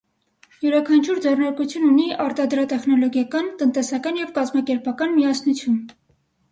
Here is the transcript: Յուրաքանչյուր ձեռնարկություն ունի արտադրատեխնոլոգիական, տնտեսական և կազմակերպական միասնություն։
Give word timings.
Յուրաքանչյուր 0.61 1.19
ձեռնարկություն 1.25 1.85
ունի 1.89 2.07
արտադրատեխնոլոգիական, 2.25 3.53
տնտեսական 3.63 4.19
և 4.25 4.35
կազմակերպական 4.41 5.19
միասնություն։ 5.21 5.81